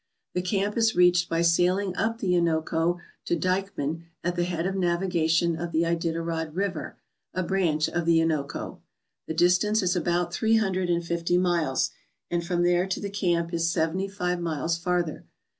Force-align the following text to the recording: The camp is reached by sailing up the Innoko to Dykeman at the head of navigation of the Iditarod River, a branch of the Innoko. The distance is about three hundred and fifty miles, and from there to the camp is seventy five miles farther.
The 0.33 0.41
camp 0.41 0.77
is 0.77 0.95
reached 0.95 1.29
by 1.29 1.43
sailing 1.43 1.95
up 1.95 2.17
the 2.17 2.31
Innoko 2.33 2.97
to 3.25 3.35
Dykeman 3.35 4.05
at 4.23 4.35
the 4.35 4.45
head 4.45 4.65
of 4.65 4.75
navigation 4.75 5.55
of 5.55 5.71
the 5.71 5.83
Iditarod 5.83 6.55
River, 6.55 6.97
a 7.35 7.43
branch 7.43 7.87
of 7.87 8.07
the 8.07 8.17
Innoko. 8.17 8.79
The 9.27 9.35
distance 9.35 9.83
is 9.83 9.95
about 9.95 10.33
three 10.33 10.55
hundred 10.57 10.89
and 10.89 11.05
fifty 11.05 11.37
miles, 11.37 11.91
and 12.31 12.43
from 12.43 12.63
there 12.63 12.87
to 12.87 12.99
the 12.99 13.11
camp 13.11 13.53
is 13.53 13.69
seventy 13.71 14.07
five 14.07 14.39
miles 14.41 14.75
farther. 14.75 15.27